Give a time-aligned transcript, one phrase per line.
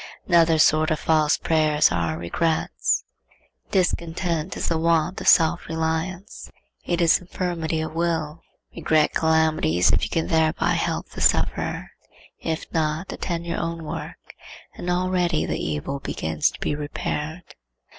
[0.25, 3.03] Another sort of false prayers are our regrets.
[3.69, 6.49] Discontent is the want of self reliance:
[6.83, 8.41] it is infirmity of will.
[8.75, 11.91] Regret calamities if you can thereby help the sufferer;
[12.39, 14.17] if not, attend your own work
[14.73, 17.53] and already the evil begins to be repaired.